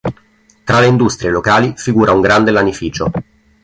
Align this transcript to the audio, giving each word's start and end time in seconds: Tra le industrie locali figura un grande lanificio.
Tra 0.63 0.79
le 0.79 0.87
industrie 0.87 1.29
locali 1.29 1.73
figura 1.75 2.11
un 2.11 2.21
grande 2.21 2.49
lanificio. 2.49 3.11